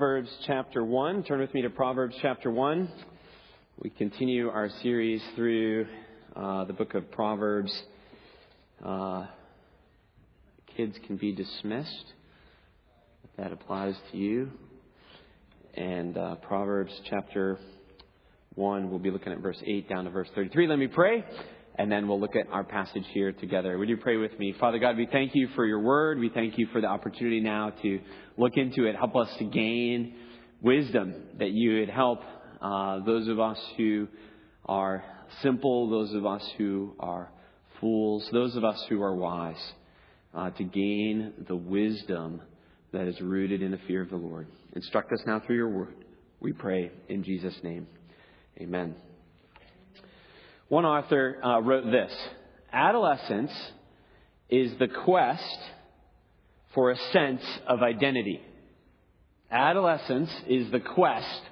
[0.00, 1.24] Proverbs chapter 1.
[1.24, 2.90] Turn with me to Proverbs chapter 1.
[3.82, 5.88] We continue our series through
[6.34, 7.70] uh, the book of Proverbs.
[8.82, 9.26] Uh,
[10.74, 12.14] kids can be dismissed.
[13.24, 14.50] If that applies to you.
[15.74, 17.58] And uh, Proverbs chapter
[18.54, 20.66] 1, we'll be looking at verse 8 down to verse 33.
[20.66, 21.26] Let me pray
[21.80, 23.78] and then we'll look at our passage here together.
[23.78, 24.54] Would you pray with me?
[24.60, 26.18] Father God, we thank you for your word.
[26.18, 28.00] We thank you for the opportunity now to
[28.36, 28.96] look into it.
[28.96, 30.14] Help us to gain
[30.60, 32.20] wisdom that you would help
[32.60, 34.08] uh, those of us who
[34.66, 35.02] are
[35.40, 37.30] simple, those of us who are
[37.80, 39.72] fools, those of us who are wise,
[40.34, 42.42] uh, to gain the wisdom
[42.92, 44.48] that is rooted in the fear of the Lord.
[44.76, 45.94] Instruct us now through your word.
[46.40, 47.86] We pray in Jesus' name.
[48.60, 48.96] Amen.
[50.70, 52.12] One author uh, wrote this
[52.72, 53.50] Adolescence
[54.48, 55.58] is the quest
[56.74, 58.40] for a sense of identity.
[59.50, 61.42] Adolescence is the quest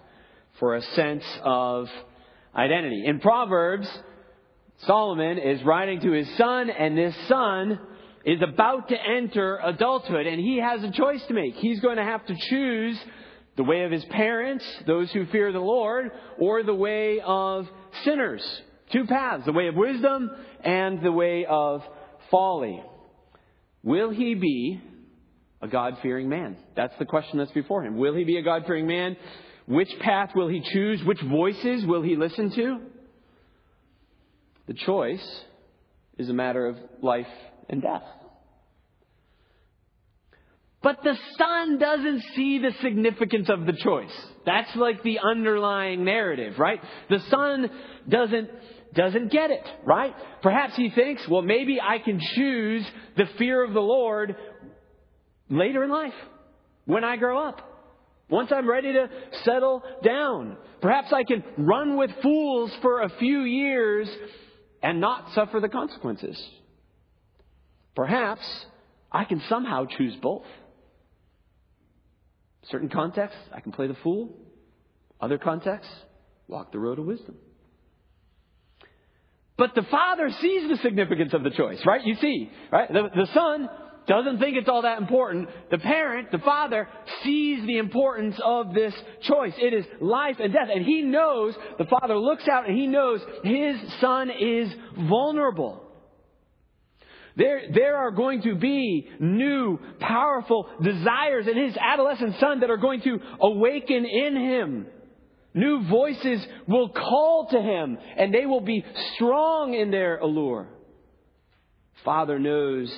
[0.60, 1.88] for a sense of
[2.54, 3.06] identity.
[3.06, 3.88] In Proverbs,
[4.86, 7.80] Solomon is writing to his son, and this son
[8.24, 11.56] is about to enter adulthood, and he has a choice to make.
[11.56, 12.96] He's going to have to choose
[13.56, 17.66] the way of his parents, those who fear the Lord, or the way of
[18.04, 18.62] sinners.
[18.92, 20.30] Two paths, the way of wisdom
[20.64, 21.82] and the way of
[22.30, 22.82] folly.
[23.82, 24.80] Will he be
[25.60, 26.56] a God fearing man?
[26.76, 27.96] That's the question that's before him.
[27.96, 29.16] Will he be a God fearing man?
[29.66, 31.02] Which path will he choose?
[31.04, 32.80] Which voices will he listen to?
[34.66, 35.44] The choice
[36.16, 37.26] is a matter of life
[37.68, 38.02] and death.
[40.82, 44.14] But the son doesn't see the significance of the choice.
[44.46, 46.80] That's like the underlying narrative, right?
[47.10, 47.68] The son
[48.08, 48.48] doesn't
[48.94, 50.14] doesn't get it, right?
[50.42, 52.86] Perhaps he thinks, well, maybe I can choose
[53.16, 54.36] the fear of the Lord
[55.50, 56.14] later in life,
[56.84, 57.64] when I grow up.
[58.30, 59.08] Once I'm ready to
[59.44, 60.58] settle down.
[60.82, 64.08] Perhaps I can run with fools for a few years
[64.82, 66.38] and not suffer the consequences.
[67.96, 68.42] Perhaps
[69.10, 70.44] I can somehow choose both.
[72.70, 74.36] Certain contexts, I can play the fool.
[75.20, 75.92] Other contexts,
[76.48, 77.36] walk the road of wisdom.
[79.58, 82.04] But the father sees the significance of the choice, right?
[82.04, 82.90] You see, right?
[82.90, 83.68] The, the son
[84.06, 85.48] doesn't think it's all that important.
[85.70, 86.88] The parent, the father,
[87.24, 89.52] sees the importance of this choice.
[89.58, 90.68] It is life and death.
[90.72, 95.84] And he knows, the father looks out and he knows his son is vulnerable.
[97.36, 102.78] There, there are going to be new, powerful desires in his adolescent son that are
[102.78, 104.86] going to awaken in him.
[105.54, 110.68] New voices will call to him, and they will be strong in their allure.
[112.04, 112.92] Father knows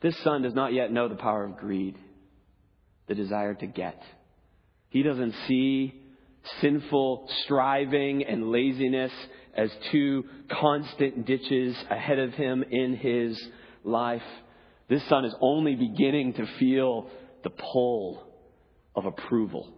[0.00, 1.96] this son does not yet know the power of greed,
[3.06, 4.02] the desire to get.
[4.88, 5.94] He doesn't see
[6.60, 9.12] sinful striving and laziness
[9.54, 13.40] as two constant ditches ahead of him in his
[13.84, 14.22] life.
[14.88, 17.08] This son is only beginning to feel
[17.44, 18.26] the pull
[18.96, 19.72] of approval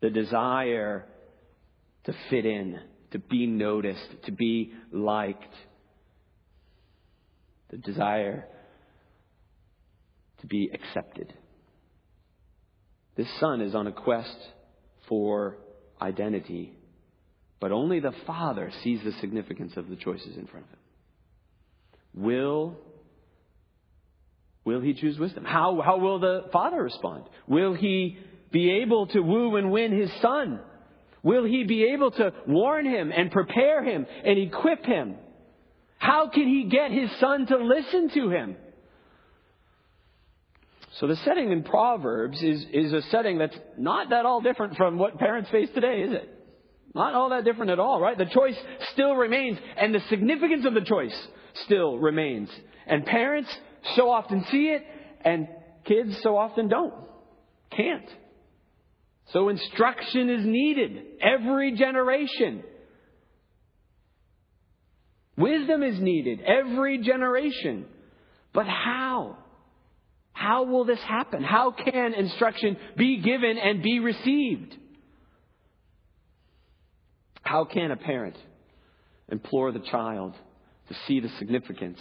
[0.00, 1.04] the desire
[2.04, 2.78] to fit in,
[3.10, 5.54] to be noticed, to be liked,
[7.70, 8.44] the desire
[10.40, 11.32] to be accepted.
[13.16, 14.36] This son is on a quest
[15.08, 15.56] for
[16.00, 16.72] identity,
[17.60, 22.24] but only the father sees the significance of the choices in front of him.
[22.24, 22.76] Will
[24.68, 25.46] Will he choose wisdom?
[25.46, 27.24] How, how will the father respond?
[27.46, 28.18] Will he
[28.50, 30.60] be able to woo and win his son?
[31.22, 35.16] Will he be able to warn him and prepare him and equip him?
[35.98, 38.56] How can he get his son to listen to him?
[41.00, 44.98] So the setting in Proverbs is, is a setting that's not that all different from
[44.98, 46.34] what parents face today, is it?
[46.94, 48.16] Not all that different at all, right?
[48.16, 48.56] The choice
[48.92, 51.14] still remains, and the significance of the choice
[51.64, 52.48] still remains.
[52.86, 53.54] And parents
[53.94, 54.82] so often see it,
[55.24, 55.48] and
[55.84, 56.94] kids so often don't.
[57.70, 58.08] Can't.
[59.32, 62.62] So instruction is needed every generation.
[65.36, 67.84] Wisdom is needed every generation.
[68.54, 69.36] But how?
[70.32, 71.42] How will this happen?
[71.42, 74.74] How can instruction be given and be received?
[77.42, 78.36] How can a parent
[79.30, 80.34] implore the child
[80.88, 81.98] to see the significance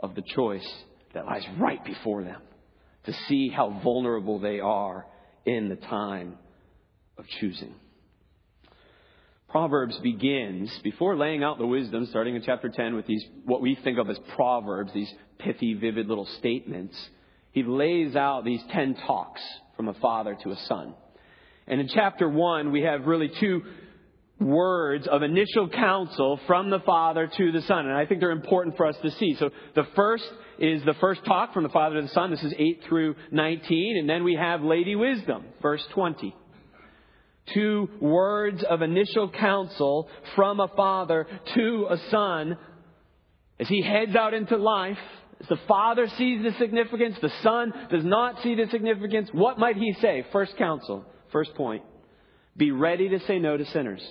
[0.00, 0.68] of the choice
[1.14, 2.40] that lies right before them?
[3.06, 5.06] To see how vulnerable they are
[5.46, 6.36] in the time
[7.18, 7.74] of choosing.
[9.48, 13.76] Proverbs begins, before laying out the wisdom, starting in chapter 10 with these, what we
[13.82, 16.94] think of as proverbs, these pithy, vivid little statements,
[17.52, 19.40] he lays out these 10 talks
[19.74, 20.94] from a father to a son.
[21.66, 23.62] And in chapter 1, we have really two
[24.40, 27.86] words of initial counsel from the Father to the Son.
[27.86, 29.36] And I think they're important for us to see.
[29.38, 30.24] So the first
[30.58, 32.30] is the first talk from the Father to the Son.
[32.30, 33.98] This is 8 through 19.
[33.98, 36.34] And then we have Lady Wisdom, verse 20.
[37.54, 42.58] Two words of initial counsel from a father to a son
[43.58, 44.98] as he heads out into life.
[45.40, 49.28] As the father sees the significance, the son does not see the significance.
[49.32, 50.26] What might he say?
[50.32, 51.84] First counsel, first point.
[52.56, 54.02] Be ready to say no to sinners.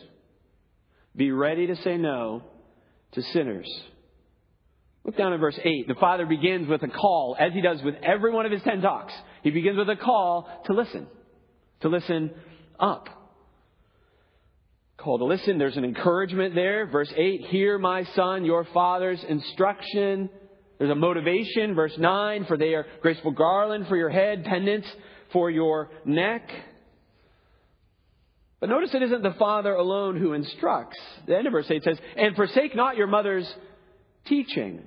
[1.16, 2.44] Be ready to say no
[3.12, 3.68] to sinners.
[5.04, 5.88] Look down at verse 8.
[5.88, 8.82] The Father begins with a call, as he does with every one of his ten
[8.82, 9.14] talks.
[9.42, 11.08] He begins with a call to listen,
[11.82, 12.32] to listen
[12.80, 13.08] up.
[15.16, 15.58] Listen.
[15.58, 16.86] There's an encouragement there.
[16.88, 20.30] Verse 8, hear my son, your father's instruction.
[20.78, 21.76] There's a motivation.
[21.76, 24.88] Verse 9, for they are graceful garland for your head, pendants
[25.32, 26.50] for your neck.
[28.60, 31.00] But notice it isn't the father alone who instructs.
[31.26, 33.52] The end of verse 8 says, And forsake not your mother's
[34.26, 34.84] teaching.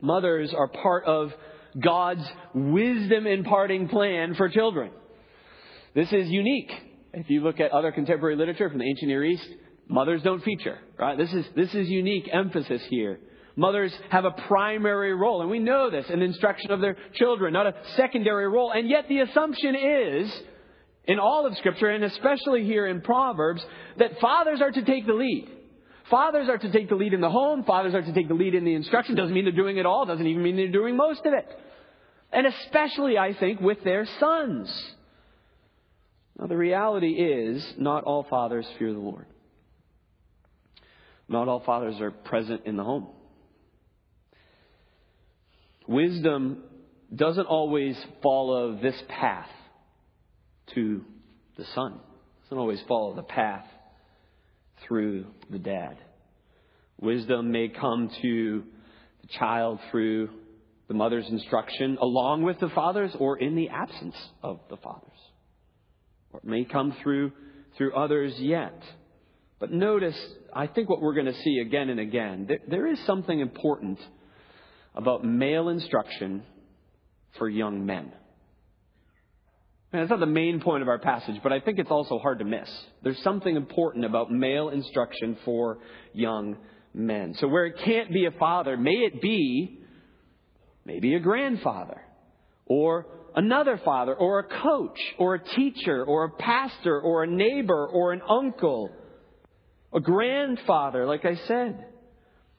[0.00, 1.32] Mothers are part of
[1.82, 4.92] God's wisdom imparting plan for children.
[5.94, 6.70] This is unique.
[7.12, 9.46] If you look at other contemporary literature from the ancient Near East,
[9.88, 11.18] mothers don't feature, right?
[11.18, 13.18] This is, this is unique emphasis here.
[13.56, 17.52] Mothers have a primary role, and we know this in the instruction of their children,
[17.52, 18.70] not a secondary role.
[18.70, 20.42] And yet the assumption is
[21.04, 23.64] in all of Scripture, and especially here in Proverbs,
[23.98, 25.48] that fathers are to take the lead.
[26.10, 27.64] Fathers are to take the lead in the home.
[27.64, 29.16] Fathers are to take the lead in the instruction.
[29.16, 30.06] Doesn't mean they're doing it all.
[30.06, 31.46] Doesn't even mean they're doing most of it.
[32.32, 34.92] And especially, I think, with their sons.
[36.38, 39.26] Now, the reality is, not all fathers fear the Lord.
[41.28, 43.08] Not all fathers are present in the home.
[45.86, 46.62] Wisdom
[47.14, 49.48] doesn't always follow this path
[50.74, 51.04] to
[51.56, 51.94] the son.
[51.94, 53.64] It doesn't always follow the path
[54.86, 55.98] through the dad.
[57.00, 58.64] Wisdom may come to
[59.22, 60.30] the child through
[60.88, 65.10] the mother's instruction along with the father's or in the absence of the father's.
[66.32, 67.32] Or it may come through
[67.76, 68.82] through others yet.
[69.58, 70.16] But notice,
[70.52, 73.98] I think what we're going to see again and again, there, there is something important
[74.94, 76.42] about male instruction
[77.38, 78.12] for young men.
[79.92, 82.38] And that's not the main point of our passage, but I think it's also hard
[82.38, 82.68] to miss.
[83.02, 85.78] There's something important about male instruction for
[86.12, 86.56] young
[86.94, 87.34] men.
[87.38, 89.80] So where it can't be a father, may it be
[90.84, 92.00] maybe a grandfather
[92.66, 93.06] or
[93.36, 98.12] another father or a coach or a teacher or a pastor or a neighbor or
[98.12, 98.90] an uncle,
[99.92, 101.86] a grandfather, like I said.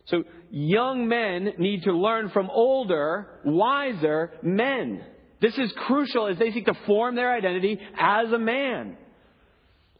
[0.05, 5.03] So young men need to learn from older, wiser men.
[5.41, 8.97] This is crucial as they seek to form their identity as a man.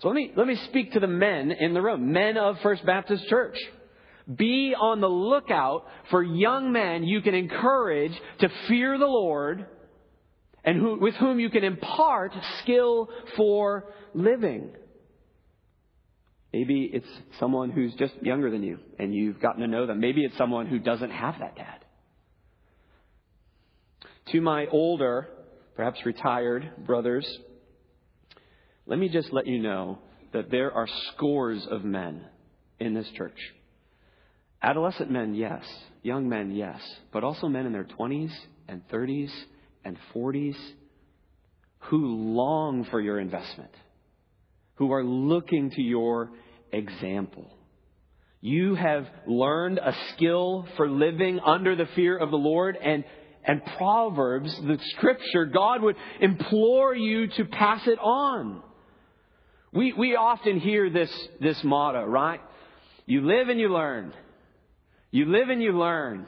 [0.01, 2.85] So let me, let me speak to the men in the room, men of First
[2.85, 3.57] Baptist Church.
[4.33, 9.65] Be on the lookout for young men you can encourage to fear the Lord
[10.63, 14.71] and who, with whom you can impart skill for living.
[16.53, 17.07] Maybe it's
[17.39, 19.99] someone who's just younger than you and you've gotten to know them.
[19.99, 21.85] Maybe it's someone who doesn't have that dad.
[24.33, 25.29] To my older,
[25.75, 27.25] perhaps retired brothers,
[28.85, 29.99] let me just let you know
[30.33, 32.25] that there are scores of men
[32.79, 33.37] in this church.
[34.61, 35.63] Adolescent men, yes.
[36.03, 36.79] Young men, yes.
[37.11, 38.31] But also men in their 20s
[38.67, 39.31] and 30s
[39.83, 40.57] and 40s
[41.89, 43.71] who long for your investment,
[44.75, 46.31] who are looking to your
[46.71, 47.49] example.
[48.39, 53.03] You have learned a skill for living under the fear of the Lord, and
[53.43, 58.61] and Proverbs, the scripture, God would implore you to pass it on.
[59.73, 62.41] We, we often hear this, this motto, right?
[63.05, 64.13] You live and you learn.
[65.09, 66.27] You live and you learn.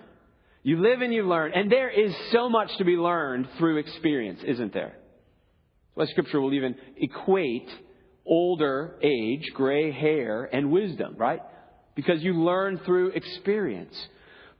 [0.63, 1.51] You live and you learn.
[1.53, 4.95] And there is so much to be learned through experience, isn't there?
[5.93, 7.69] Why scripture will even equate
[8.25, 11.41] older age, gray hair, and wisdom, right?
[11.95, 13.95] Because you learn through experience.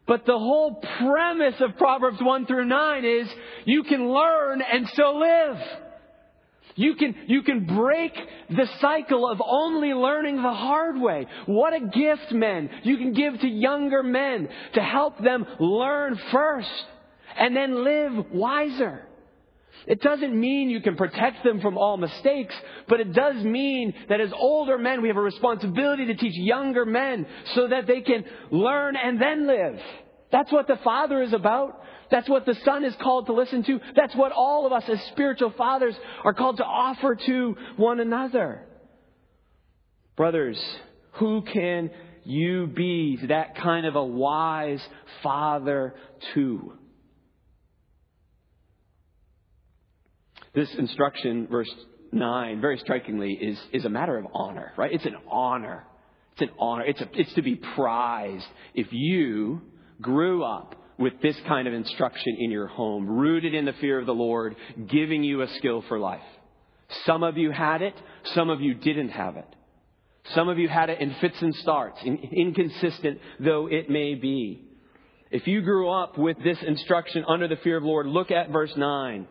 [0.05, 3.27] But the whole premise of Proverbs 1 through 9 is
[3.65, 5.57] you can learn and still live.
[6.75, 8.13] You can, you can break
[8.50, 11.27] the cycle of only learning the hard way.
[11.46, 16.86] What a gift, men, you can give to younger men to help them learn first
[17.38, 19.08] and then live wiser.
[19.86, 22.56] It doesn't mean you can protect them from all mistakes,
[22.88, 26.86] but it does mean that as older men, we have a responsibility to teach younger
[26.86, 27.25] men
[27.56, 29.80] so that they can learn and then live.
[30.33, 31.79] That's what the Father is about.
[32.09, 33.79] That's what the Son is called to listen to.
[33.95, 38.63] That's what all of us as spiritual fathers are called to offer to one another.
[40.17, 40.59] Brothers,
[41.13, 41.91] who can
[42.25, 44.81] you be that kind of a wise
[45.21, 45.93] father
[46.33, 46.73] to?
[50.55, 51.69] This instruction, verse
[52.11, 54.91] 9, very strikingly, is, is a matter of honor, right?
[54.91, 55.85] It's an honor.
[56.33, 56.85] It's an honor.
[56.85, 59.61] It's, a, it's to be prized if you
[60.03, 64.05] grew up with this kind of instruction in your home, rooted in the fear of
[64.05, 64.55] the Lord,
[64.88, 66.22] giving you a skill for life.
[67.05, 67.95] Some of you had it,
[68.36, 69.48] some of you didn't have it.
[70.36, 74.63] Some of you had it in fits and starts, in, inconsistent though it may be.
[75.31, 78.51] If you grew up with this instruction under the fear of the Lord, look at
[78.51, 79.27] verse 9.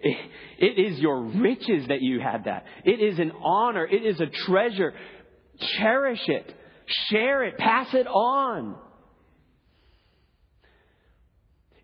[0.00, 2.64] It is your riches that you had that.
[2.84, 3.86] It is an honor.
[3.86, 4.92] It is a treasure.
[5.78, 6.54] Cherish it.
[7.08, 7.56] Share it.
[7.56, 8.76] Pass it on.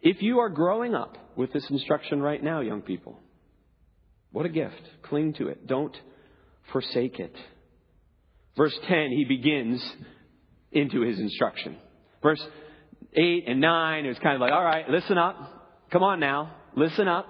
[0.02, 3.19] If you are growing up with this instruction right now, young people,
[4.33, 4.80] what a gift.
[5.02, 5.66] Cling to it.
[5.66, 5.97] Don't
[6.73, 7.35] forsake it.
[8.57, 9.85] Verse 10, he begins
[10.73, 11.76] into his instruction.
[12.23, 12.42] Verse
[13.14, 15.88] 8 and 9, it was kind of like, all right, listen up.
[15.90, 16.54] Come on now.
[16.76, 17.26] Listen up.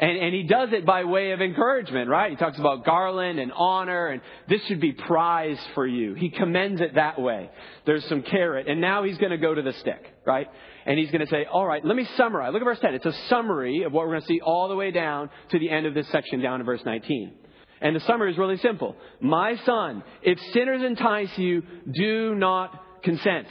[0.00, 2.30] And, and he does it by way of encouragement, right?
[2.30, 6.14] He talks about garland and honor, and this should be prize for you.
[6.14, 7.50] He commends it that way.
[7.84, 10.46] There's some carrot, and now he's going to go to the stick, right?
[10.88, 12.50] And he's going to say, all right, let me summarize.
[12.54, 12.94] Look at verse 10.
[12.94, 15.68] It's a summary of what we're going to see all the way down to the
[15.68, 17.34] end of this section, down to verse 19.
[17.82, 18.96] And the summary is really simple.
[19.20, 23.48] My son, if sinners entice you, do not consent.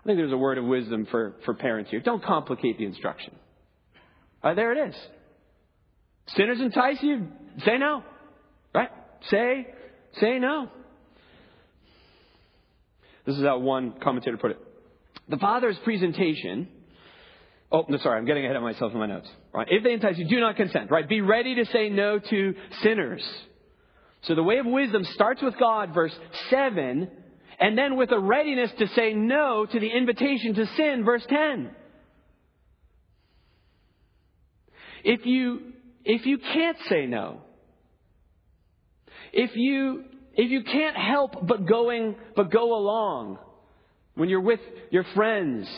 [0.00, 2.00] I think there's a word of wisdom for, for parents here.
[2.00, 3.34] Don't complicate the instruction.
[4.44, 4.96] Right, there it is.
[6.36, 7.26] Sinners entice you,
[7.64, 8.04] say no.
[8.74, 8.90] Right?
[9.30, 9.66] Say,
[10.20, 10.68] say no.
[13.24, 14.58] This is how one commentator put it.
[15.30, 16.68] The Father's presentation.
[17.70, 19.28] Oh, no, sorry, I'm getting ahead of myself in my notes.
[19.54, 19.68] Right?
[19.70, 20.90] If they entice you, do not consent.
[20.90, 21.08] Right?
[21.08, 23.22] Be ready to say no to sinners.
[24.22, 26.12] So the way of wisdom starts with God, verse
[26.50, 27.08] 7,
[27.60, 31.70] and then with a readiness to say no to the invitation to sin, verse 10.
[35.04, 35.72] If you,
[36.04, 37.42] if you can't say no,
[39.32, 43.38] if you, if you can't help but going, but go along
[44.14, 45.68] when you're with your friends,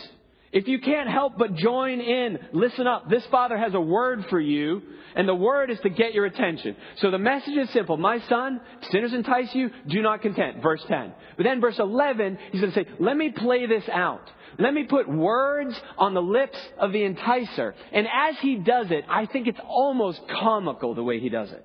[0.52, 3.08] if you can't help but join in, listen up.
[3.08, 4.82] This father has a word for you,
[5.16, 6.76] and the word is to get your attention.
[6.96, 7.96] So the message is simple.
[7.96, 8.60] My son,
[8.90, 10.62] sinners entice you, do not content.
[10.62, 11.14] Verse 10.
[11.38, 14.30] But then verse 11, he's going to say, let me play this out.
[14.58, 17.72] Let me put words on the lips of the enticer.
[17.90, 21.64] And as he does it, I think it's almost comical the way he does it.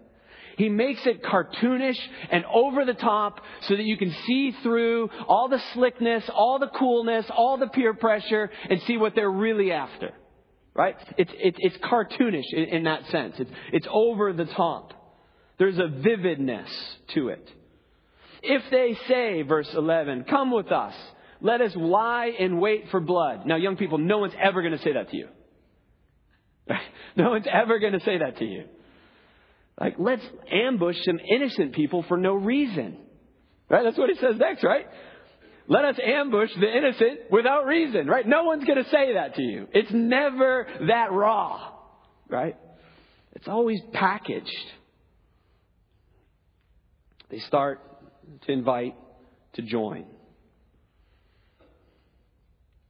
[0.57, 1.99] He makes it cartoonish
[2.31, 6.67] and over the top so that you can see through all the slickness, all the
[6.67, 10.13] coolness, all the peer pressure, and see what they're really after.
[10.73, 10.95] Right?
[11.17, 13.35] It's, it's, it's cartoonish in, in that sense.
[13.37, 14.93] It's, it's over the top.
[15.59, 16.69] There's a vividness
[17.13, 17.47] to it.
[18.41, 20.95] If they say, verse 11, come with us,
[21.39, 23.45] let us lie in wait for blood.
[23.45, 25.27] Now, young people, no one's ever going to say that to you.
[27.15, 28.65] No one's ever going to say that to you.
[29.79, 32.97] Like, let's ambush some innocent people for no reason.
[33.69, 33.83] Right?
[33.83, 34.85] That's what he says next, right?
[35.67, 38.25] Let us ambush the innocent without reason, right?
[38.25, 39.67] No one's going to say that to you.
[39.73, 41.73] It's never that raw,
[42.29, 42.55] right?
[43.33, 44.47] It's always packaged.
[47.29, 47.81] They start
[48.45, 48.95] to invite
[49.53, 50.05] to join.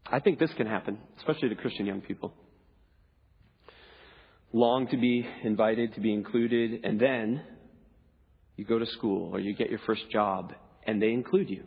[0.06, 2.34] I think this can happen, especially to Christian young people.
[4.54, 7.42] Long to be invited, to be included, and then
[8.56, 10.54] you go to school or you get your first job
[10.86, 11.64] and they include you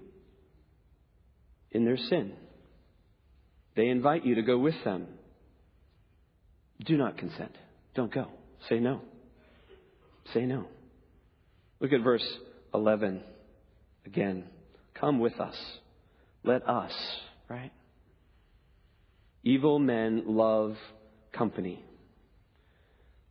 [1.70, 2.32] in their sin.
[3.76, 5.06] They invite you to go with them.
[6.84, 7.54] Do not consent.
[7.94, 8.26] Don't go.
[8.68, 9.02] Say no.
[10.34, 10.66] Say no.
[11.80, 12.26] Look at verse
[12.74, 13.22] 11
[14.06, 14.44] again.
[14.94, 15.56] Come with us.
[16.42, 16.92] Let us,
[17.48, 17.72] right?
[19.42, 20.76] Evil men love
[21.32, 21.84] company.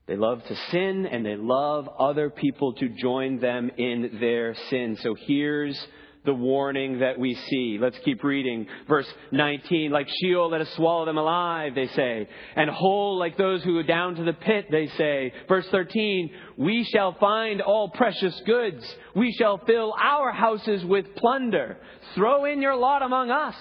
[0.09, 4.97] They love to sin and they love other people to join them in their sin.
[5.03, 5.79] So here's
[6.25, 7.77] the warning that we see.
[7.79, 8.65] Let's keep reading.
[8.87, 12.27] Verse 19, like Sheol, let us swallow them alive, they say.
[12.55, 15.31] And whole like those who go down to the pit, they say.
[15.47, 18.83] Verse 13, we shall find all precious goods.
[19.15, 21.77] We shall fill our houses with plunder.
[22.15, 23.55] Throw in your lot among us.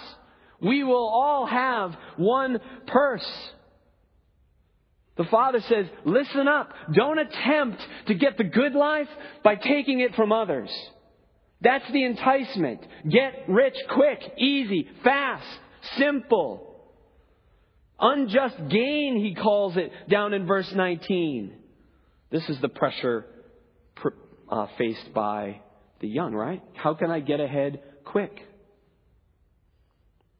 [0.62, 3.50] We will all have one purse.
[5.18, 6.72] The Father says, listen up.
[6.92, 9.08] Don't attempt to get the good life
[9.42, 10.70] by taking it from others.
[11.60, 12.87] That's the enticement.
[13.08, 15.44] Get rich quick, easy, fast,
[15.96, 16.64] simple.
[17.98, 21.52] Unjust gain, he calls it down in verse 19.
[22.30, 23.26] This is the pressure
[24.48, 25.60] uh, faced by
[26.00, 26.62] the young, right?
[26.75, 28.38] How can I get ahead quick?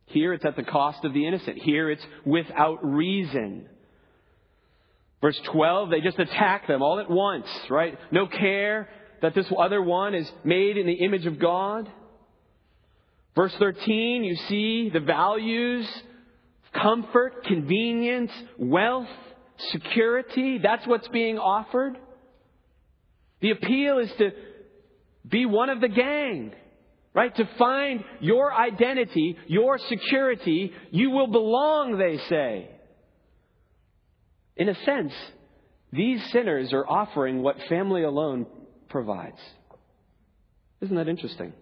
[0.07, 1.59] Here it's at the cost of the innocent.
[1.59, 3.69] Here it's without reason.
[5.21, 7.99] Verse 12, they just attack them all at once, right?
[8.13, 8.89] No care
[9.21, 11.91] that this other one is made in the image of God.
[13.35, 15.89] Verse 13, you see the values
[16.73, 19.09] comfort, convenience, wealth,
[19.71, 20.59] security.
[20.59, 21.99] That's what's being offered.
[23.41, 24.31] The appeal is to
[25.29, 26.53] be one of the gang,
[27.15, 27.35] right?
[27.37, 30.73] To find your identity, your security.
[30.91, 32.71] You will belong, they say.
[34.59, 35.13] In a sense,
[35.93, 38.47] these sinners are offering what family alone
[38.89, 39.39] provides.
[40.81, 41.53] Isn't that interesting?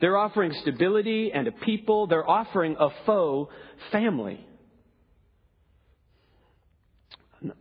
[0.00, 2.06] They're offering stability and a people.
[2.06, 3.52] They're offering a faux
[3.92, 4.46] family.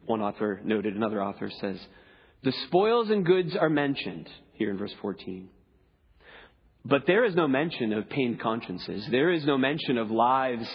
[0.06, 1.80] One author noted, another author says,
[2.44, 5.50] the spoils and goods are mentioned here in verse 14.
[6.86, 9.06] But there is no mention of pained consciences.
[9.12, 10.68] There is no mention of lives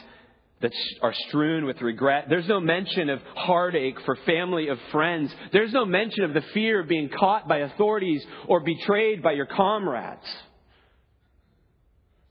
[0.64, 2.24] that are strewn with regret.
[2.30, 5.30] There's no mention of heartache for family of friends.
[5.52, 9.44] There's no mention of the fear of being caught by authorities or betrayed by your
[9.44, 10.24] comrades.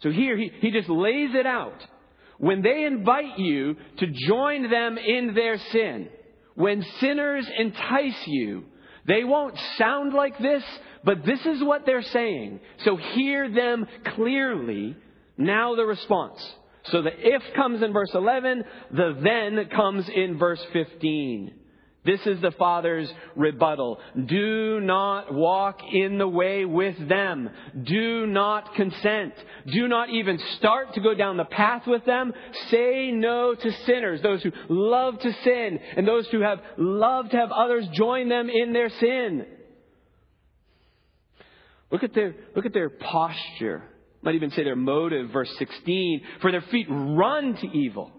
[0.01, 1.79] So here he, he just lays it out.
[2.39, 6.09] When they invite you to join them in their sin,
[6.55, 8.65] when sinners entice you,
[9.05, 10.63] they won't sound like this,
[11.03, 12.61] but this is what they're saying.
[12.83, 13.85] So hear them
[14.15, 14.97] clearly.
[15.37, 16.43] Now the response.
[16.91, 21.53] So the if comes in verse 11, the then comes in verse 15.
[22.05, 23.99] This is the Father's rebuttal.
[24.25, 27.49] Do not walk in the way with them.
[27.81, 29.33] Do not consent.
[29.67, 32.33] Do not even start to go down the path with them.
[32.69, 37.37] Say no to sinners, those who love to sin, and those who have loved to
[37.37, 39.45] have others join them in their sin.
[41.89, 43.83] Look at their, look at their posture.
[44.23, 46.21] Might even say their motive, verse 16.
[46.41, 48.11] For their feet run to evil.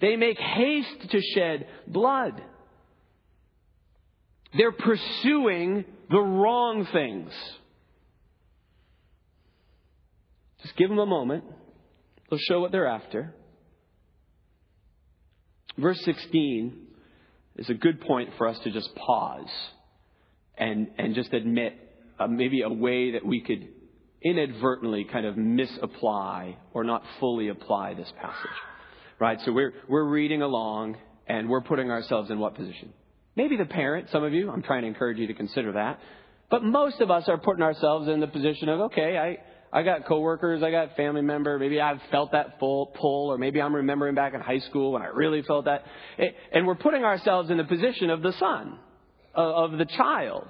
[0.00, 2.40] They make haste to shed blood.
[4.56, 7.32] They're pursuing the wrong things.
[10.62, 11.44] Just give them a moment.
[12.30, 13.34] They'll show what they're after.
[15.76, 16.86] Verse 16
[17.56, 19.50] is a good point for us to just pause
[20.56, 21.74] and, and just admit
[22.18, 23.68] uh, maybe a way that we could
[24.22, 28.50] inadvertently kind of misapply or not fully apply this passage.
[29.20, 29.38] Right?
[29.44, 32.92] So we're, we're reading along and we're putting ourselves in what position?
[33.36, 36.00] Maybe the parent, some of you, I'm trying to encourage you to consider that.
[36.50, 40.06] But most of us are putting ourselves in the position of, okay, I, I got
[40.06, 44.14] coworkers, I got family member, maybe I've felt that full pull, or maybe I'm remembering
[44.14, 45.84] back in high school when I really felt that.
[46.52, 48.78] And we're putting ourselves in the position of the son,
[49.34, 50.48] of the child.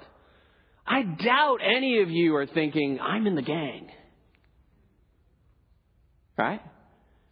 [0.89, 3.91] I doubt any of you are thinking, I'm in the gang.
[6.35, 6.61] Right?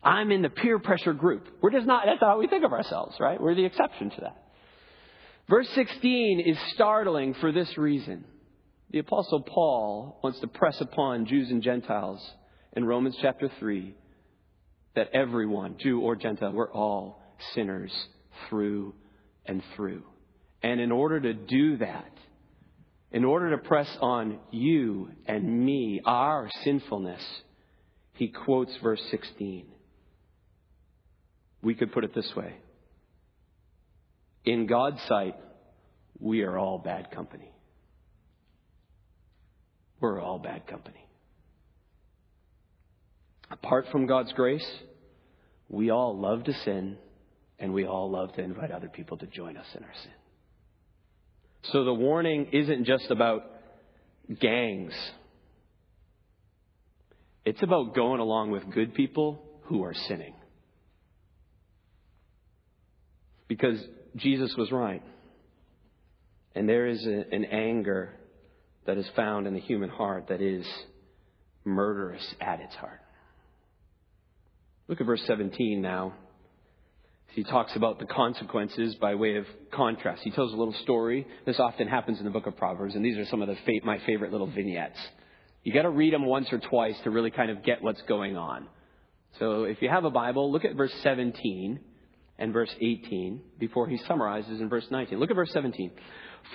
[0.04, 1.48] I'm in the peer pressure group.
[1.62, 3.42] We're just not, that's how we think of ourselves, right?
[3.42, 4.44] We're the exception to that.
[5.50, 8.26] Verse 16 is startling for this reason.
[8.92, 12.22] The Apostle Paul wants to press upon Jews and Gentiles
[12.74, 13.96] in Romans chapter 3
[14.96, 17.22] that everyone, Jew or Gentile, we're all
[17.56, 17.92] sinners
[18.50, 18.94] through
[19.46, 20.04] and through.
[20.62, 22.12] And in order to do that,
[23.12, 27.22] in order to press on you and me, our sinfulness,
[28.14, 29.66] he quotes verse 16.
[31.62, 32.56] We could put it this way
[34.48, 35.36] in God's sight,
[36.20, 37.52] we are all bad company.
[40.00, 41.06] We're all bad company.
[43.52, 44.66] Apart from God's grace,
[45.68, 46.98] we all love to sin
[47.60, 50.12] and we all love to invite other people to join us in our sin.
[51.64, 53.44] So the warning isn't just about
[54.40, 54.94] gangs.
[57.46, 60.34] It's about going along with good people who are sinning.
[63.48, 63.82] Because
[64.18, 65.04] Jesus was right.
[66.56, 68.14] And there is a, an anger
[68.86, 70.66] that is found in the human heart that is
[71.64, 73.02] murderous at its heart.
[74.88, 76.14] Look at verse 17 now.
[77.34, 80.24] He talks about the consequences by way of contrast.
[80.24, 81.28] He tells a little story.
[81.46, 84.00] This often happens in the book of Proverbs, and these are some of the my
[84.06, 84.98] favorite little vignettes.
[85.64, 88.38] You got to read them once or twice to really kind of get what's going
[88.38, 88.68] on.
[89.40, 91.80] So if you have a Bible, look at verse 17
[92.40, 95.20] and verse 18 before he summarizes in verse 19.
[95.20, 95.92] Look at verse 17.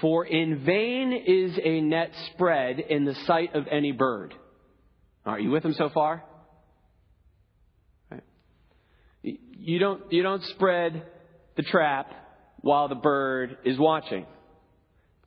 [0.00, 4.34] For in vain is a net spread in the sight of any bird.
[5.24, 6.24] Are you with him so far?
[8.10, 8.22] Right.
[9.64, 11.04] You don't, you don't spread
[11.56, 12.12] the trap
[12.62, 14.26] while the bird is watching.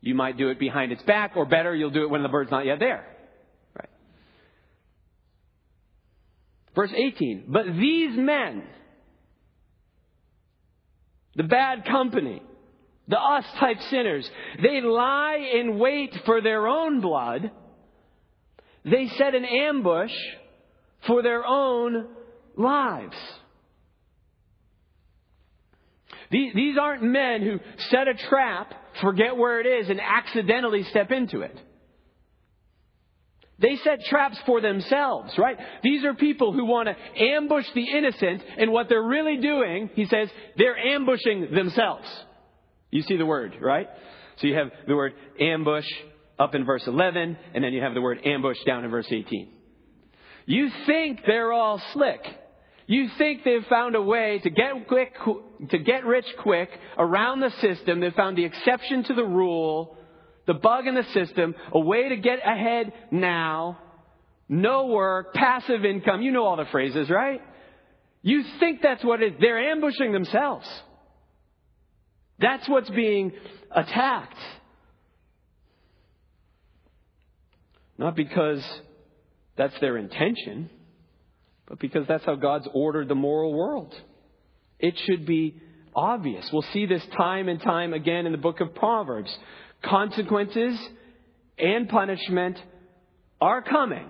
[0.02, 2.52] You might do it behind its back, or better, you'll do it when the bird's
[2.52, 3.06] not yet there.
[3.74, 3.90] Right.
[6.76, 7.46] Verse 18.
[7.48, 8.64] But these men,
[11.38, 12.42] the bad company,
[13.08, 14.30] the us type sinners,
[14.62, 17.52] they lie in wait for their own blood.
[18.84, 20.14] They set an ambush
[21.08, 22.08] for their own
[22.58, 23.16] lives.
[26.32, 27.60] These aren't men who
[27.90, 31.58] set a trap, forget where it is, and accidentally step into it.
[33.58, 35.58] They set traps for themselves, right?
[35.82, 40.06] These are people who want to ambush the innocent, and what they're really doing, he
[40.06, 42.06] says, they're ambushing themselves.
[42.92, 43.88] You see the word, right?
[44.38, 45.86] So you have the word ambush
[46.38, 49.50] up in verse 11, and then you have the word ambush down in verse 18.
[50.46, 52.22] You think they're all slick.
[52.88, 55.16] You think they've found a way to get quick,
[55.70, 58.00] to get rich quick around the system.
[58.00, 59.98] They've found the exception to the rule,
[60.46, 63.80] the bug in the system, a way to get ahead now.
[64.48, 66.22] No work, passive income.
[66.22, 67.42] You know all the phrases, right?
[68.22, 69.40] You think that's what it is.
[69.40, 70.68] They're ambushing themselves.
[72.38, 73.32] That's what's being
[73.72, 74.38] attacked.
[77.98, 78.64] Not because
[79.58, 80.70] that's their intention
[81.68, 83.94] but because that's how God's ordered the moral world.
[84.80, 85.56] It should be
[85.96, 86.48] obvious.
[86.52, 89.36] We'll see this time and time again in the book of Proverbs.
[89.84, 90.80] Consequences
[91.58, 92.58] and punishment
[93.42, 94.10] are coming.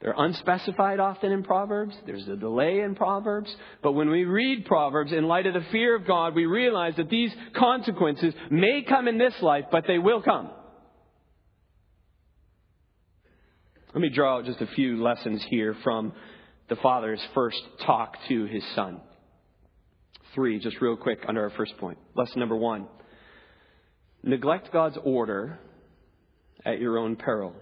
[0.00, 1.94] They're unspecified often in Proverbs.
[2.04, 3.54] There's a delay in Proverbs.
[3.82, 7.08] But when we read Proverbs in light of the fear of God, we realize that
[7.08, 10.50] these consequences may come in this life, but they will come.
[13.94, 16.12] Let me draw out just a few lessons here from
[16.68, 19.00] the father's first talk to his son.
[20.34, 21.98] Three, just real quick under our first point.
[22.14, 22.88] Lesson number one
[24.22, 25.58] neglect God's order
[26.64, 27.54] at your own peril.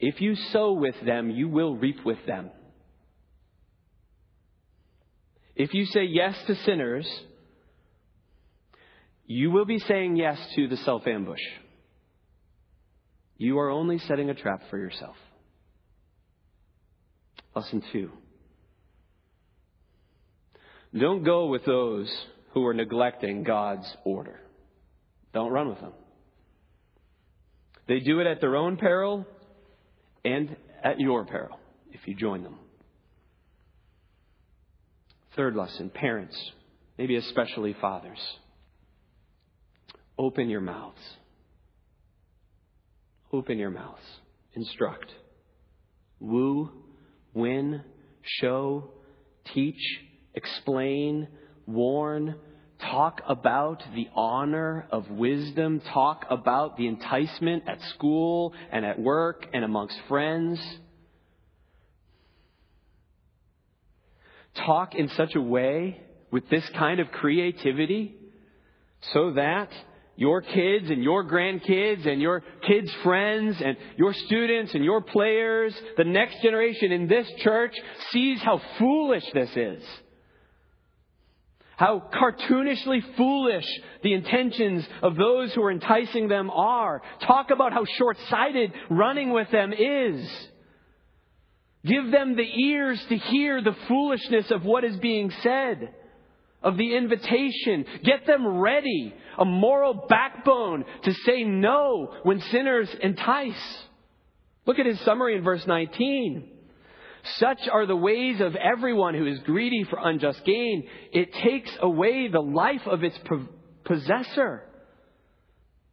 [0.00, 2.50] If you sow with them, you will reap with them.
[5.54, 7.06] If you say yes to sinners,
[9.26, 11.42] you will be saying yes to the self ambush.
[13.36, 15.16] You are only setting a trap for yourself.
[17.54, 18.10] Lesson two.
[20.98, 22.10] Don't go with those
[22.52, 24.40] who are neglecting God's order.
[25.32, 25.92] Don't run with them.
[27.86, 29.26] They do it at their own peril
[30.24, 31.58] and at your peril
[31.92, 32.56] if you join them.
[35.36, 36.36] Third lesson parents,
[36.98, 38.18] maybe especially fathers,
[40.18, 40.98] open your mouths.
[43.32, 44.02] Open your mouths.
[44.54, 45.06] Instruct.
[46.18, 46.79] Woo
[48.38, 48.90] show,
[49.52, 50.00] teach,
[50.34, 51.28] explain,
[51.66, 52.36] warn,
[52.80, 59.46] talk about the honor of wisdom, talk about the enticement at school and at work
[59.52, 60.60] and amongst friends.
[64.54, 68.16] Talk in such a way with this kind of creativity
[69.12, 69.70] so that
[70.20, 75.74] your kids and your grandkids and your kids' friends and your students and your players,
[75.96, 77.72] the next generation in this church
[78.10, 79.82] sees how foolish this is.
[81.74, 83.64] How cartoonishly foolish
[84.02, 87.00] the intentions of those who are enticing them are.
[87.26, 90.30] Talk about how short sighted running with them is.
[91.82, 95.94] Give them the ears to hear the foolishness of what is being said
[96.62, 97.84] of the invitation.
[98.04, 103.78] Get them ready, a moral backbone to say no when sinners entice.
[104.66, 106.48] Look at his summary in verse 19.
[107.36, 110.88] Such are the ways of everyone who is greedy for unjust gain.
[111.12, 113.18] It takes away the life of its
[113.84, 114.62] possessor.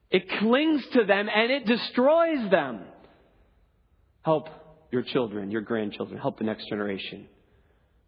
[0.10, 2.82] It clings to them and it destroys them.
[4.21, 4.47] Help
[4.91, 7.27] your children, your grandchildren, help the next generation.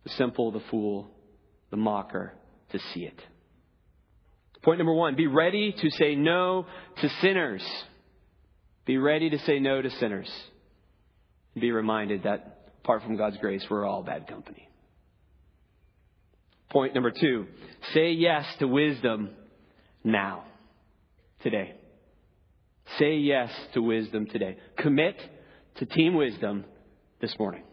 [0.03, 1.11] The simple, the fool,
[1.71, 2.33] the mocker,
[2.71, 3.19] to see it.
[4.61, 6.65] Point number one be ready to say no
[7.01, 7.63] to sinners.
[8.85, 10.29] Be ready to say no to sinners.
[11.59, 14.67] Be reminded that apart from God's grace, we're all bad company.
[16.69, 17.47] Point number two
[17.93, 19.29] say yes to wisdom
[20.03, 20.43] now,
[21.41, 21.75] today.
[22.97, 24.57] Say yes to wisdom today.
[24.77, 25.15] Commit
[25.77, 26.65] to team wisdom
[27.21, 27.63] this morning.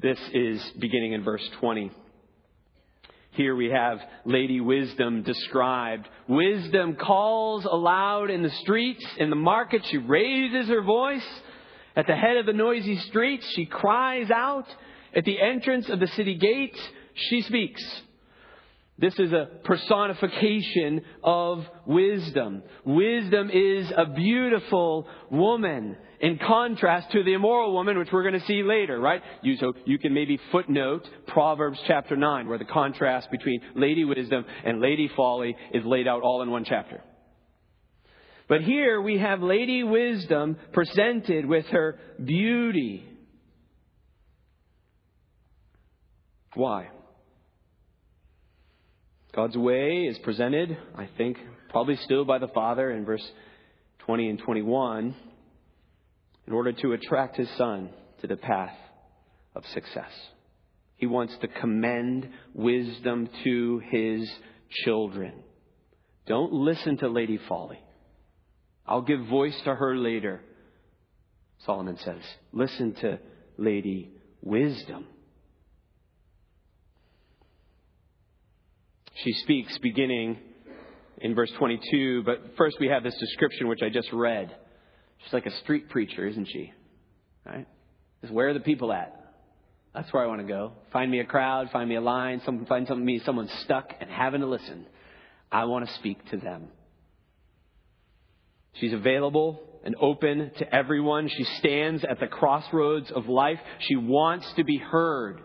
[0.00, 1.90] This is beginning in verse 20.
[3.34, 6.08] Here we have Lady Wisdom described.
[6.28, 9.84] Wisdom calls aloud in the streets, in the market.
[9.90, 11.26] She raises her voice
[11.96, 14.66] At the head of the noisy streets, she cries out.
[15.16, 16.78] At the entrance of the city gates,
[17.14, 17.82] she speaks.
[18.98, 22.62] This is a personification of wisdom.
[22.84, 28.46] Wisdom is a beautiful woman in contrast to the immoral woman, which we're going to
[28.46, 29.22] see later, right?
[29.42, 34.44] You, so you can maybe footnote Proverbs chapter 9, where the contrast between Lady Wisdom
[34.64, 37.02] and Lady Folly is laid out all in one chapter.
[38.48, 43.08] But here we have Lady Wisdom presented with her beauty.
[46.54, 46.88] Why?
[49.34, 51.38] God's way is presented, I think,
[51.70, 53.26] probably still by the Father in verse
[54.00, 55.16] 20 and 21,
[56.46, 58.76] in order to attract his Son to the path
[59.54, 60.10] of success.
[60.96, 64.30] He wants to commend wisdom to his
[64.84, 65.32] children.
[66.26, 67.80] Don't listen to Lady Folly.
[68.86, 70.40] I'll give voice to her later.
[71.64, 72.20] Solomon says,
[72.52, 73.18] listen to
[73.56, 74.10] Lady
[74.42, 75.06] Wisdom.
[79.22, 80.38] She speaks beginning
[81.18, 84.54] in verse 22, but first we have this description which I just read.
[85.24, 86.72] She's like a street preacher, isn't she?
[87.44, 87.66] Right?
[88.20, 89.20] Just where are the people at?
[89.94, 90.72] That's where I want to go.
[90.92, 94.10] Find me a crowd, find me a line, some, find some, me, someone stuck and
[94.10, 94.86] having to listen.
[95.52, 96.68] I want to speak to them.
[98.74, 101.28] She's available and open to everyone.
[101.28, 103.60] She stands at the crossroads of life.
[103.80, 105.40] She wants to be heard.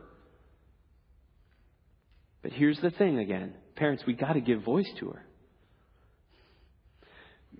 [2.41, 3.53] But here's the thing again.
[3.75, 5.25] Parents, we got to give voice to her.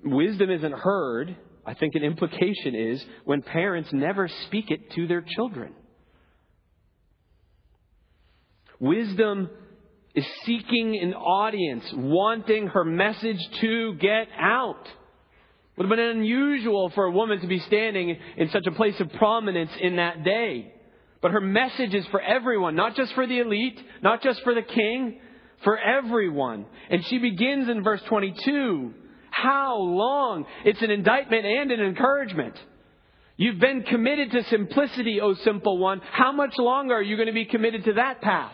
[0.04, 1.36] Wisdom isn't heard.
[1.70, 5.72] I think an implication is when parents never speak it to their children.
[8.80, 9.52] Wisdom
[10.16, 14.82] is seeking an audience, wanting her message to get out.
[14.82, 19.00] It Would have been unusual for a woman to be standing in such a place
[19.00, 20.74] of prominence in that day.
[21.22, 24.64] But her message is for everyone, not just for the elite, not just for the
[24.64, 25.20] king,
[25.64, 26.66] for everyone.
[26.90, 28.96] And she begins in verse 22.
[29.42, 30.46] How long?
[30.66, 32.56] It's an indictment and an encouragement.
[33.38, 36.02] You've been committed to simplicity, O simple one.
[36.12, 38.54] How much longer are you going to be committed to that path?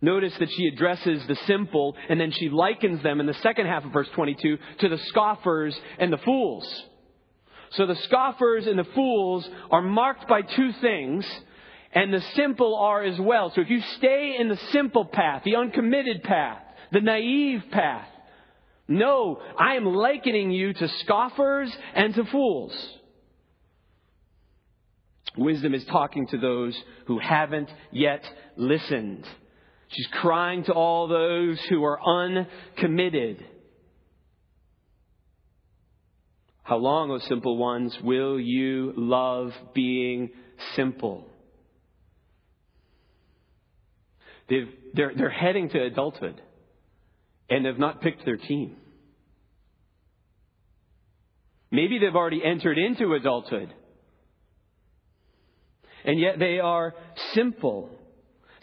[0.00, 3.84] Notice that she addresses the simple and then she likens them in the second half
[3.84, 6.66] of verse 22 to the scoffers and the fools.
[7.72, 11.26] So the scoffers and the fools are marked by two things
[11.92, 13.52] and the simple are as well.
[13.54, 16.62] So if you stay in the simple path, the uncommitted path,
[16.92, 18.08] the naive path,
[18.86, 22.72] no, I am likening you to scoffers and to fools.
[25.36, 28.22] Wisdom is talking to those who haven't yet
[28.56, 29.26] listened.
[29.88, 33.44] She's crying to all those who are uncommitted.
[36.62, 40.30] How long, O simple ones, will you love being
[40.76, 41.26] simple?
[44.48, 46.40] They've, they're, they're heading to adulthood
[47.48, 48.76] and they've not picked their team.
[51.70, 53.72] Maybe they've already entered into adulthood.
[56.04, 56.94] And yet they are
[57.32, 57.90] simple.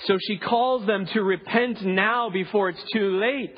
[0.05, 3.57] So she calls them to repent now before it's too late.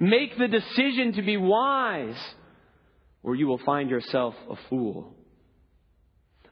[0.00, 2.18] Make the decision to be wise,
[3.22, 5.14] or you will find yourself a fool.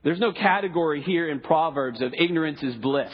[0.02, 3.12] There's no category here in Proverbs of ignorance is bliss,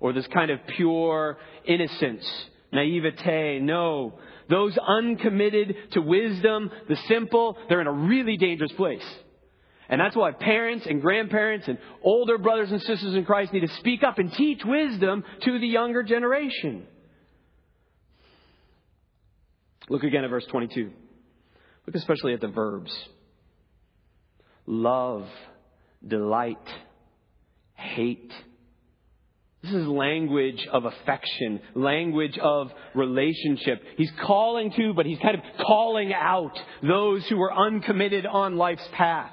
[0.00, 2.26] or this kind of pure innocence,
[2.72, 3.60] naivete.
[3.60, 4.18] No.
[4.48, 9.04] Those uncommitted to wisdom, the simple, they're in a really dangerous place.
[9.88, 13.74] And that's why parents and grandparents and older brothers and sisters in Christ need to
[13.76, 16.86] speak up and teach wisdom to the younger generation.
[19.88, 20.90] Look again at verse 22.
[21.86, 22.92] Look especially at the verbs
[24.66, 25.28] love,
[26.06, 26.58] delight,
[27.74, 28.32] hate.
[29.66, 33.82] This is language of affection, language of relationship.
[33.96, 38.86] He's calling to, but he's kind of calling out those who are uncommitted on life's
[38.92, 39.32] path.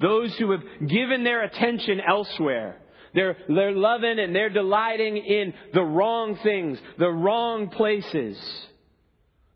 [0.00, 2.80] Those who have given their attention elsewhere.
[3.14, 8.36] They're, they're loving and they're delighting in the wrong things, the wrong places.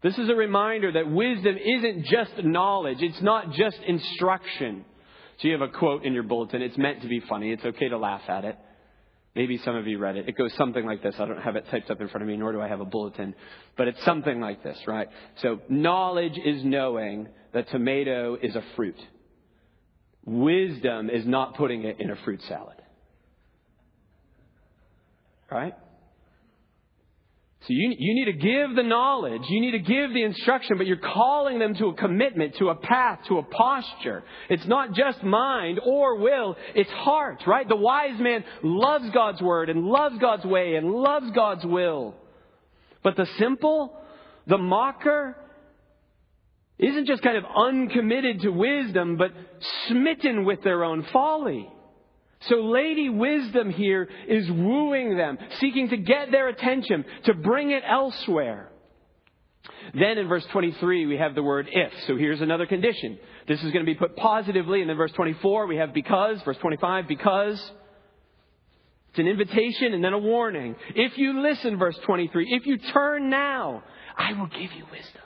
[0.01, 2.99] This is a reminder that wisdom isn't just knowledge.
[3.01, 4.85] It's not just instruction.
[5.41, 6.63] So you have a quote in your bulletin.
[6.63, 7.51] It's meant to be funny.
[7.51, 8.57] It's okay to laugh at it.
[9.35, 10.29] Maybe some of you read it.
[10.29, 11.15] It goes something like this.
[11.19, 12.85] I don't have it typed up in front of me, nor do I have a
[12.85, 13.35] bulletin.
[13.77, 15.09] But it's something like this, right?
[15.41, 18.99] So knowledge is knowing that tomato is a fruit.
[20.25, 22.77] Wisdom is not putting it in a fruit salad.
[25.51, 25.75] Right?
[27.63, 30.87] So you, you need to give the knowledge, you need to give the instruction, but
[30.87, 34.23] you're calling them to a commitment, to a path, to a posture.
[34.49, 37.69] It's not just mind or will, it's heart, right?
[37.69, 42.15] The wise man loves God's word and loves God's way and loves God's will.
[43.03, 43.95] But the simple,
[44.47, 45.37] the mocker,
[46.79, 49.33] isn't just kind of uncommitted to wisdom, but
[49.87, 51.69] smitten with their own folly.
[52.49, 57.83] So Lady Wisdom here is wooing them, seeking to get their attention, to bring it
[57.87, 58.71] elsewhere.
[59.93, 61.93] Then in verse 23, we have the word if.
[62.07, 63.19] So here's another condition.
[63.47, 64.81] This is going to be put positively.
[64.81, 66.41] And then verse 24, we have because.
[66.43, 67.73] Verse 25, because.
[69.11, 70.77] It's an invitation and then a warning.
[70.95, 73.83] If you listen, verse 23, if you turn now,
[74.17, 75.23] I will give you wisdom.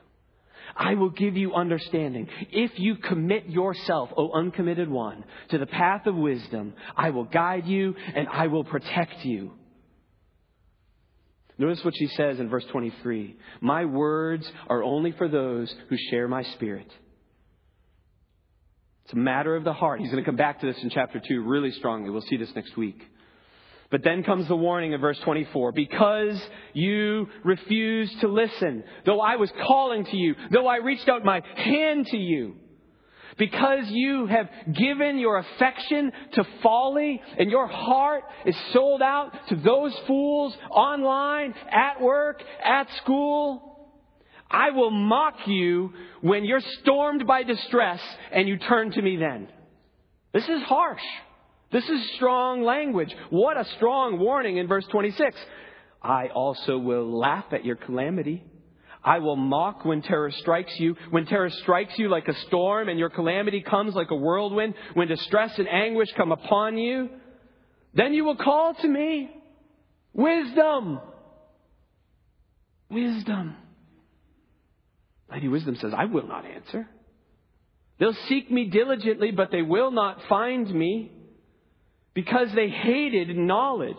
[0.77, 2.29] I will give you understanding.
[2.51, 7.67] If you commit yourself, O uncommitted one, to the path of wisdom, I will guide
[7.67, 9.53] you and I will protect you.
[11.57, 13.37] Notice what she says in verse 23.
[13.61, 16.91] My words are only for those who share my spirit.
[19.05, 20.01] It's a matter of the heart.
[20.01, 22.11] He's going to come back to this in chapter 2 really strongly.
[22.11, 23.01] We'll see this next week.
[23.95, 25.71] But then comes the warning in verse 24.
[25.71, 31.25] Because you refuse to listen, though I was calling to you, though I reached out
[31.25, 32.57] my hand to you,
[33.39, 39.55] because you have given your affection to folly and your heart is sold out to
[39.55, 43.93] those fools online, at work, at school,
[44.51, 48.01] I will mock you when you're stormed by distress
[48.33, 49.47] and you turn to me then.
[50.33, 51.01] This is harsh.
[51.75, 53.13] This is strong language.
[53.31, 55.37] What a strong warning in verse 26.
[56.01, 58.45] I also will laugh at your calamity.
[59.03, 60.95] I will mock when terror strikes you.
[61.11, 65.09] When terror strikes you like a storm and your calamity comes like a whirlwind, when
[65.09, 67.09] distress and anguish come upon you,
[67.93, 69.31] then you will call to me
[70.13, 71.01] wisdom.
[72.89, 73.57] Wisdom.
[75.29, 76.89] Lady Wisdom says, I will not answer.
[77.99, 81.11] They'll seek me diligently, but they will not find me
[82.15, 83.97] because they hated knowledge.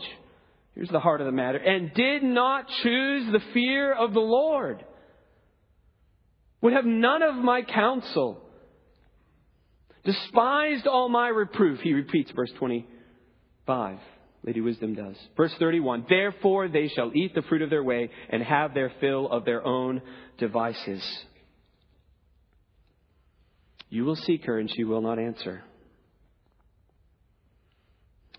[0.74, 1.58] Here's the heart of the matter.
[1.58, 4.84] And did not choose the fear of the Lord.
[6.62, 8.42] Would have none of my counsel.
[10.04, 11.80] Despised all my reproof.
[11.82, 14.00] He repeats verse 25.
[14.44, 15.16] Lady Wisdom does.
[15.36, 16.06] Verse 31.
[16.08, 19.66] Therefore they shall eat the fruit of their way and have their fill of their
[19.66, 20.02] own
[20.38, 21.04] devices.
[23.90, 25.64] You will seek her and she will not answer.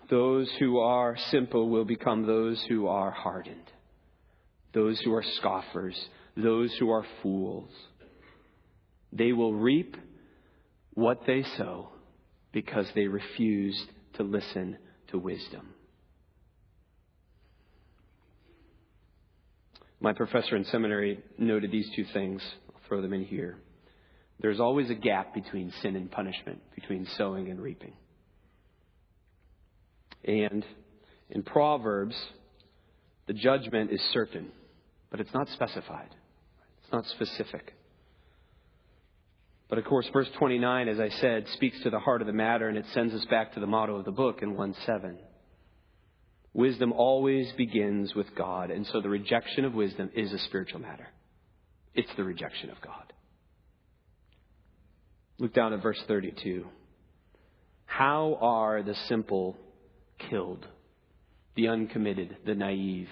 [0.09, 3.69] Those who are simple will become those who are hardened,
[4.73, 5.99] those who are scoffers,
[6.35, 7.71] those who are fools.
[9.11, 9.97] They will reap
[10.93, 11.89] what they sow
[12.51, 14.77] because they refused to listen
[15.11, 15.73] to wisdom.
[19.99, 22.41] My professor in seminary noted these two things.
[22.69, 23.57] I'll throw them in here.
[24.39, 27.93] There's always a gap between sin and punishment, between sowing and reaping.
[30.23, 30.65] And
[31.29, 32.15] in Proverbs,
[33.27, 34.51] the judgment is certain,
[35.11, 36.09] but it's not specified.
[36.83, 37.73] It's not specific.
[39.69, 42.69] But of course, verse 29, as I said, speaks to the heart of the matter,
[42.69, 45.17] and it sends us back to the motto of the book in 1 7.
[46.53, 51.07] Wisdom always begins with God, and so the rejection of wisdom is a spiritual matter.
[51.93, 53.13] It's the rejection of God.
[55.37, 56.65] Look down at verse 32.
[57.85, 59.57] How are the simple
[60.29, 60.65] killed,
[61.55, 63.09] the uncommitted, the naive?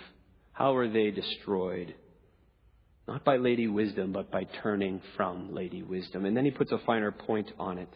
[0.51, 1.95] How are they destroyed?
[3.07, 6.25] Not by Lady Wisdom, but by turning from Lady Wisdom.
[6.25, 7.89] And then he puts a finer point on it.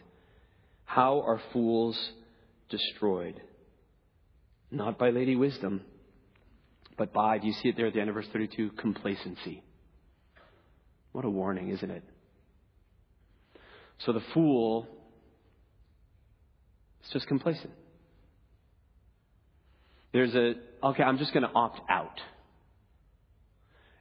[0.84, 1.98] How are fools
[2.68, 3.40] destroyed?
[4.70, 5.80] Not by Lady Wisdom,
[6.96, 8.70] but by, do you see it there at the end of verse 32?
[8.72, 9.62] Complacency.
[11.12, 12.04] What a warning, isn't it?
[14.04, 14.86] So the fool
[17.04, 17.72] is just complacent.
[20.12, 22.20] There's a, okay, I'm just going to opt out.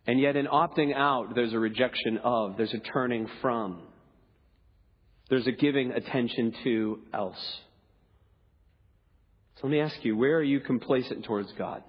[0.07, 3.81] And yet, in opting out, there's a rejection of, there's a turning from,
[5.29, 7.59] there's a giving attention to else.
[9.55, 11.83] So let me ask you, where are you complacent towards God?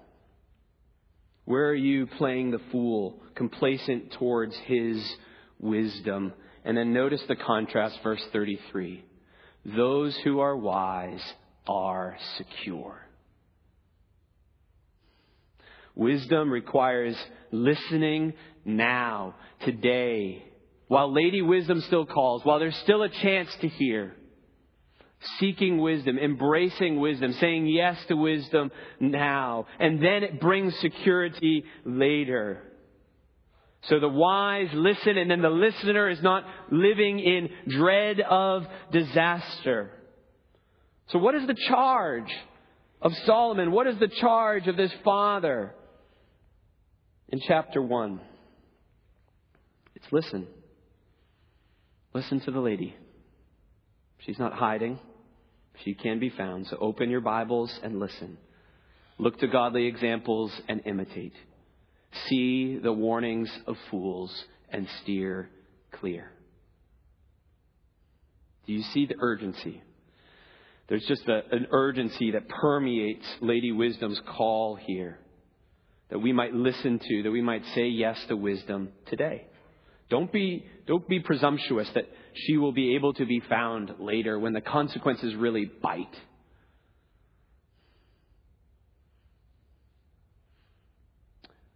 [1.45, 5.03] Where are you playing the fool, complacent towards His
[5.59, 6.33] wisdom?
[6.63, 9.03] And then notice the contrast, verse 33.
[9.65, 11.23] Those who are wise
[11.67, 13.07] are secure.
[15.95, 17.15] Wisdom requires
[17.51, 18.33] listening
[18.65, 19.35] now,
[19.65, 20.43] today,
[20.87, 24.15] while Lady Wisdom still calls, while there's still a chance to hear.
[25.39, 29.67] Seeking wisdom, embracing wisdom, saying yes to wisdom now.
[29.79, 32.63] And then it brings security later.
[33.83, 39.91] So the wise listen, and then the listener is not living in dread of disaster.
[41.07, 42.31] So, what is the charge
[43.01, 43.71] of Solomon?
[43.71, 45.75] What is the charge of this father?
[47.31, 48.19] In chapter 1,
[49.95, 50.47] it's listen.
[52.13, 52.93] Listen to the lady.
[54.19, 54.99] She's not hiding.
[55.85, 56.67] She can be found.
[56.67, 58.37] So open your Bibles and listen.
[59.17, 61.33] Look to godly examples and imitate.
[62.27, 65.49] See the warnings of fools and steer
[65.93, 66.31] clear.
[68.67, 69.81] Do you see the urgency?
[70.89, 75.17] There's just a, an urgency that permeates Lady Wisdom's call here
[76.11, 79.47] that we might listen to, that we might say yes to wisdom today.
[80.09, 84.51] Don't be, don't be presumptuous that she will be able to be found later when
[84.51, 86.13] the consequences really bite.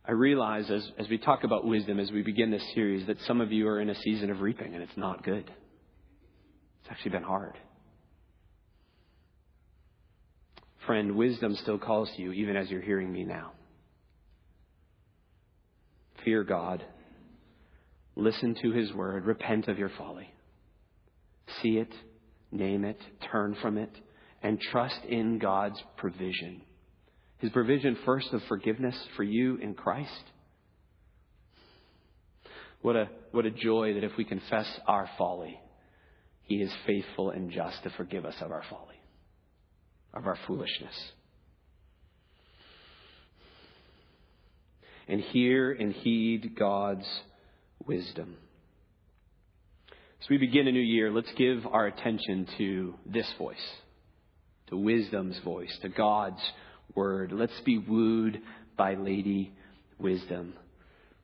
[0.06, 3.40] I realize as, as we talk about wisdom, as we begin this series, that some
[3.40, 5.50] of you are in a season of reaping and it's not good.
[6.82, 7.58] It's actually been hard.
[10.86, 13.54] Friend, wisdom still calls to you even as you're hearing me now.
[16.26, 16.84] Fear God.
[18.16, 19.26] Listen to His word.
[19.26, 20.30] Repent of your folly.
[21.62, 21.94] See it,
[22.52, 22.98] name it,
[23.32, 23.92] turn from it,
[24.42, 26.62] and trust in God's provision.
[27.38, 30.12] His provision first of forgiveness for you in Christ.
[32.82, 35.60] What a, what a joy that if we confess our folly,
[36.44, 39.00] He is faithful and just to forgive us of our folly,
[40.14, 40.96] of our foolishness.
[45.08, 47.06] And hear and heed God's
[47.86, 48.38] wisdom.
[50.22, 53.58] As we begin a new year, let's give our attention to this voice,
[54.68, 56.42] to wisdom's voice, to God's
[56.96, 57.32] word.
[57.32, 58.42] Let's be wooed
[58.76, 59.54] by Lady
[60.00, 60.54] Wisdom.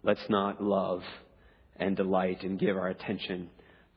[0.04, 1.02] Let's not love
[1.78, 3.50] and delight and give our attention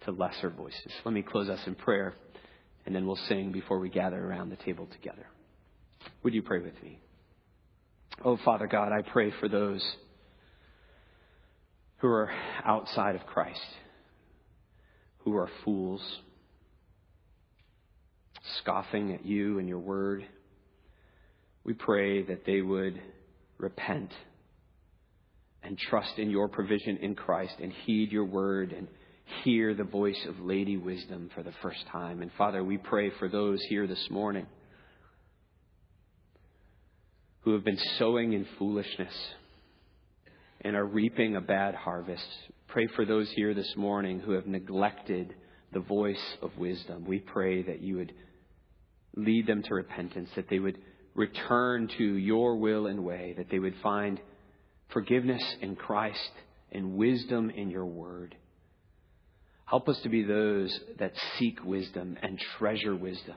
[0.04, 0.92] to lesser voices.
[1.04, 2.14] Let me close us in prayer,
[2.86, 5.26] and then we'll sing before we gather around the table together.
[6.22, 6.98] Would you pray with me?
[8.22, 9.82] Oh, Father God, I pray for those
[11.98, 12.30] who are
[12.64, 13.60] outside of Christ,
[15.18, 16.02] who are fools,
[18.60, 20.24] scoffing at you and your word.
[21.64, 23.00] We pray that they would
[23.58, 24.12] repent
[25.62, 28.86] and trust in your provision in Christ and heed your word and
[29.42, 32.20] hear the voice of Lady Wisdom for the first time.
[32.20, 34.46] And Father, we pray for those here this morning
[37.44, 39.14] who have been sowing in foolishness
[40.62, 42.26] and are reaping a bad harvest.
[42.68, 45.34] Pray for those here this morning who have neglected
[45.72, 47.04] the voice of wisdom.
[47.06, 48.14] We pray that you would
[49.14, 50.78] lead them to repentance, that they would
[51.14, 54.18] return to your will and way, that they would find
[54.88, 56.32] forgiveness in Christ
[56.72, 58.34] and wisdom in your word.
[59.66, 63.36] Help us to be those that seek wisdom and treasure wisdom,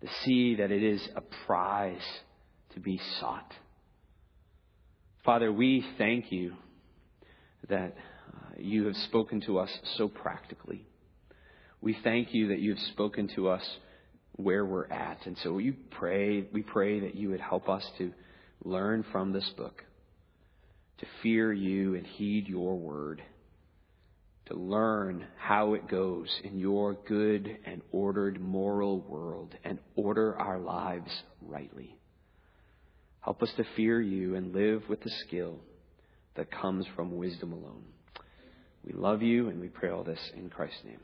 [0.00, 2.02] to see that it is a prize
[2.78, 3.52] to be sought.
[5.24, 6.54] Father, we thank you
[7.68, 10.86] that uh, you have spoken to us so practically.
[11.80, 13.62] We thank you that you have spoken to us
[14.36, 15.18] where we're at.
[15.26, 18.12] And so we pray, we pray that you would help us to
[18.64, 19.82] learn from this book,
[20.98, 23.22] to fear you and heed your word,
[24.46, 30.58] to learn how it goes in your good and ordered moral world and order our
[30.58, 31.10] lives
[31.42, 31.97] rightly.
[33.28, 35.56] Help us to fear you and live with the skill
[36.34, 37.84] that comes from wisdom alone.
[38.82, 41.00] We love you and we pray all this in Christ's name.